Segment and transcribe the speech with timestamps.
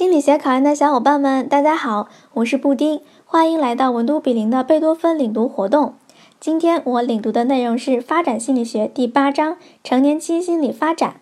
[0.00, 5.92] 心理学考研的小伙伴们，大家好，我是布丁，欢迎来到文都比邻的贝多芬领读活动。
[6.40, 11.20] 今天我领读的内容是《发展心理学》第八章“成年期心理发展”。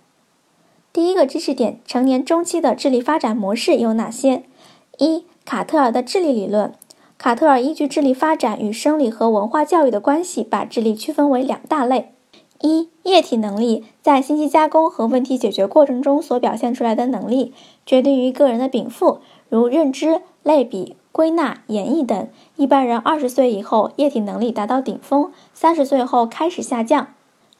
[0.95, 4.45] 第一个知识点：成年中期的智力发展模式有哪些？
[4.99, 6.73] 一、卡特尔的智力理论。
[7.19, 12.13] 卡特尔依据智力发展与生理和文化教育的关系，把智力区分为两大类。
[12.61, 17.55] 一、液体能力在信息加工和问题解决过程中所表现出来的能力，
[17.89, 22.29] 决定于个人的禀赋，如认知、类比、归纳、演绎等。
[22.57, 27.07] 一般人二十岁以后液体能力达到顶峰，三十岁后开始下降。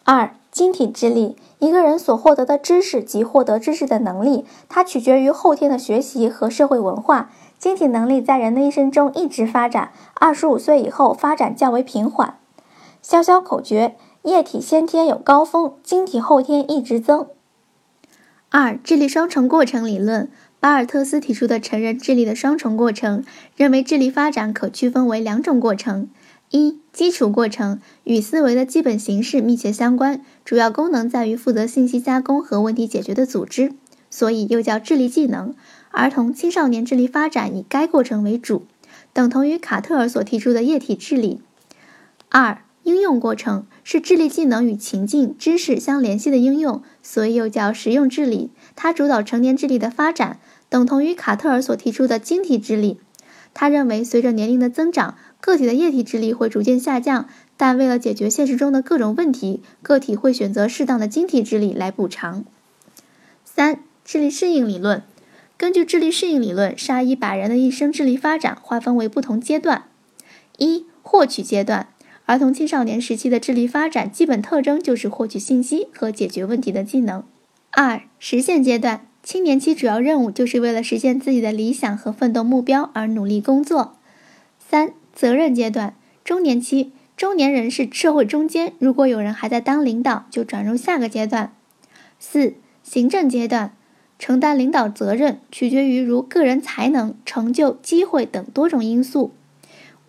[0.05, 7.31] 二、晶体智力，一个人所获得的知识及获得知识的能力，它取决于后天的学习和社会文化。
[7.59, 12.39] 晶体能力在人的一生中一直发展，二十五岁以后发展较为平缓。
[13.01, 13.97] 消消口诀。
[14.25, 17.29] 液体先天有高峰，晶体后天一直增。
[18.51, 23.23] 二、智力双重过程理论，巴尔特斯提出的成人智力的双重过程，
[23.57, 26.09] 认为智力发展可区分为两种过程：
[26.51, 33.75] 一、基础过程与思维的基本形式密切相关，主要功能在于负责信息加工和问题解决的组织，
[34.09, 35.55] 所以又叫智力技能。
[35.91, 38.65] 儿童、青少年智力发展以该过程为主，
[39.13, 41.43] 等同于卡特尔所提出的液体智力。
[42.31, 48.49] 二、应用过程是智力技能与情境知识相联系的应用，所以又叫实用智力。
[48.75, 52.99] 它主导成年智力的发展，等同于卡特尔所提出的晶体智力。
[53.53, 62.47] 他认为，随着年龄的增长，个体的液体智力会逐渐下降，但为了解决现实中的各种问题，个体会选择适当的晶体智力来补偿。
[63.45, 65.03] 三、智力适应理论。
[65.59, 69.85] 根据智力适应理论，沙伊把人的一生智力发展划分为不同阶段：
[70.57, 71.89] 一、获取阶段。
[72.29, 77.25] 儿童青少年时期的智力发展基本特征就是获取信息和解决问题的技能。
[77.71, 83.97] 二、实现阶段，青年期主要任务就是为了实现自己的理想和奋斗目标而努力工作。
[84.59, 91.55] 三、责任阶段，中年期，中年人是社会中间，如果有人还在当领导，就转入下个阶段。
[92.19, 93.75] 四、行政阶段，
[94.19, 99.33] 承担领导责任取决于如个人才能、成就、机会等多种因素。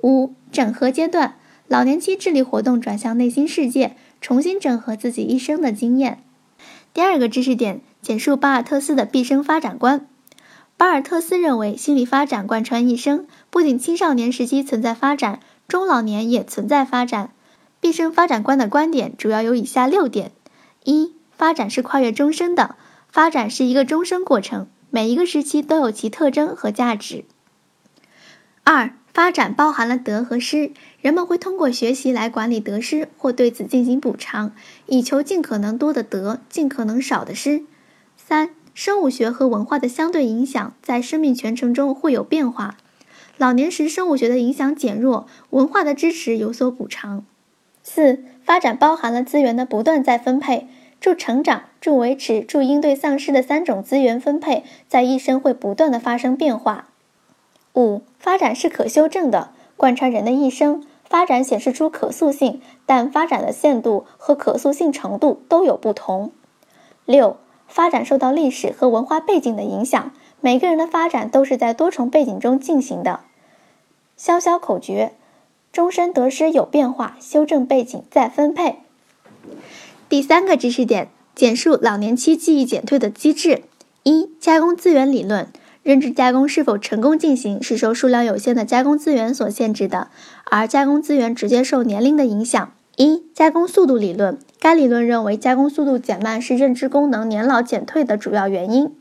[0.04, 1.36] 五、整合阶段。
[1.70, 6.24] 老年期智力活动转向内心世界，重新整合自己一生的经验。
[6.96, 10.08] 第二个知识点，简述巴尔特斯的毕生发展观。
[10.78, 17.30] 巴尔特斯认为，心理发展贯穿一生，不仅青少年时期存在发展，中老年也存在发展。
[17.80, 20.32] 毕生发展观的观点主要有以下六点：
[20.84, 22.78] 一、发展是跨越终生的，
[23.10, 27.26] 发展是一个终生过程，每一个时期都有其特征和价值。
[28.64, 30.72] 二、发展包含了得和失，
[31.02, 34.54] 人们会通过学习来管理得失，或对此进行补偿，
[34.86, 37.64] 以求尽可能多的得，尽可能少的失。
[38.16, 42.78] 三、生物学和文化的相对影响在生命全程中会有变化，
[43.36, 47.26] 老年时生物学的影响减弱，文化的支持有所补偿。
[47.84, 50.70] 四、发展包含了资源的不断再分配，
[51.02, 56.88] 助成长、助维持、助应对丧失的三种资源分配，在一生会不断的发生变化。
[57.76, 60.84] 五、发展是可修正的，贯穿人的一生。
[61.10, 66.32] 发展显示出可塑性，但发展的限度和可塑性程度都有不同。
[67.06, 67.38] 六、
[67.68, 73.22] 发展受到历史和文化背景的影响，每个人的发展都是在多重背景中进行的。
[74.16, 75.14] 消消口诀：
[75.72, 78.76] 终身得失有变化，修正背景再分配。
[80.08, 83.64] 第三个知识点：简述老年期记忆减退的机制。
[84.04, 85.52] 一、加工资源理论。
[85.84, 90.10] 认知加工是否成功进行，是受数量有限的加工资源所限制的，
[90.46, 92.72] 而加工资源直接受年龄的影响。
[92.98, 98.94] 一、加工速度理论，该理论认为加工速度减慢是认知功能年老减退的主要原因。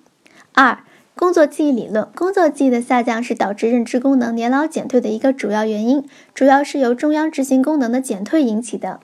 [0.55, 0.79] 二、
[1.17, 9.01] 工作记忆理论，工作记忆的下降是导致认知功能年老减退的一个主要原因，主要是由中央执行功能的减退引起的。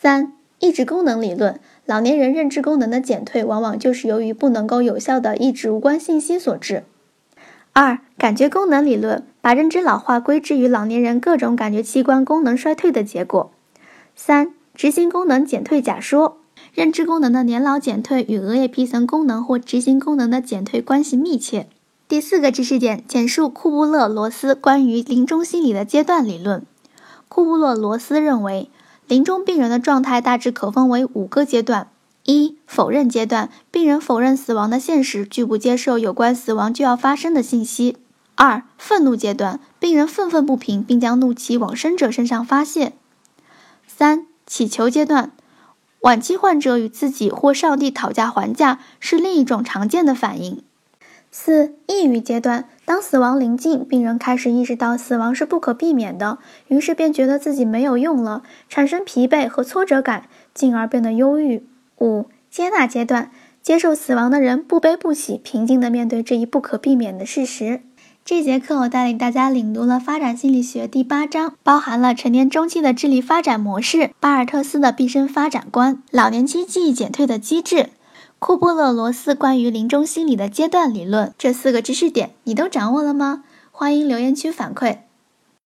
[0.00, 6.84] 三、抑制功能理论，老年人认知功能的减退往往就是由于不能够有效的抑制无关信息所致。
[7.74, 13.50] 二、感觉功能理论把认知老化归之于老年人各种感觉器官功能衰退的结果。
[14.14, 16.36] 三、执行功能减退假说，
[16.74, 21.66] 认知功能的年老减退与额叶皮层功能或执行功能的减退关系密切。
[22.06, 26.66] 第四个知识点，简述库布勒罗斯关于临终心理的阶段理论。
[27.30, 28.68] 库布勒罗斯认为，
[29.08, 31.88] 临终病人的状态大致可分为五个阶段。
[32.24, 37.96] 一、否认阶段，病人否认死亡的现实，拒不接受有关死亡就要发生的信息。
[38.34, 42.92] 二、愤怒阶段，病人愤愤不平，并将怒气往生者身上发泄。
[43.86, 45.32] 三、祈求阶段，
[46.00, 50.62] 晚期患者与自己或上帝讨价还价，是另一种常见的反应。
[51.30, 56.38] 四、抑郁阶段，当死亡临近，病人开始意识到死亡是不可避免的，
[56.68, 61.64] 于是便觉得自己没有用了，产生疲惫和挫折感，进而变得忧郁。
[62.02, 63.30] 五、接纳阶段，
[63.62, 67.82] 接受死亡的人不悲不喜，平静地面对这一不可避免的事实。
[68.24, 77.90] 这节课我带领大家领读了发展心理学第八章，包含了成年中期的智力发展模式、巴尔特斯的毕生发展观、老年期记忆减退的机制。
[78.40, 83.44] 库布勒罗斯关于临终心理的阶段理论，这四个知识点你都掌握了吗？
[83.70, 84.98] 欢迎留言区反馈。